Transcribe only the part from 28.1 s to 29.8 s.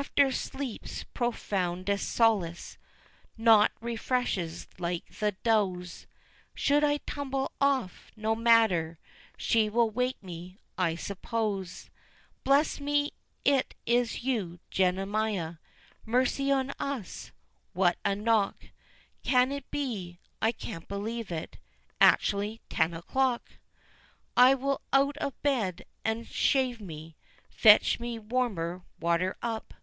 warmer water up!